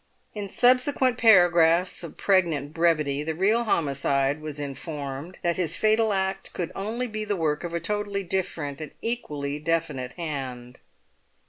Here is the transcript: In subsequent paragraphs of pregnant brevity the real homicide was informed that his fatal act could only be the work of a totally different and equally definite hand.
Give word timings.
In 0.33 0.49
subsequent 0.49 1.19
paragraphs 1.19 2.01
of 2.03 2.17
pregnant 2.17 2.73
brevity 2.73 3.21
the 3.21 3.35
real 3.35 3.65
homicide 3.65 4.41
was 4.41 4.59
informed 4.59 5.37
that 5.43 5.57
his 5.57 5.77
fatal 5.77 6.11
act 6.11 6.53
could 6.53 6.71
only 6.75 7.05
be 7.05 7.23
the 7.23 7.35
work 7.35 7.63
of 7.63 7.75
a 7.75 7.79
totally 7.79 8.23
different 8.23 8.81
and 8.81 8.93
equally 9.03 9.59
definite 9.59 10.13
hand. 10.13 10.79